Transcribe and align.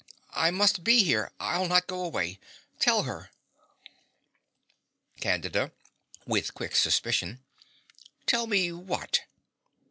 I 0.33 0.49
must 0.49 0.83
be 0.83 1.03
here. 1.03 1.31
I'll 1.39 1.67
not 1.67 1.85
go 1.85 2.03
away. 2.03 2.39
Tell 2.79 3.03
her. 3.03 3.29
CANDIDA 5.19 5.73
(with 6.25 6.55
quick 6.55 6.75
suspicion). 6.75 7.43
Tell 8.25 8.47
me 8.47 8.71
what? 8.71 9.19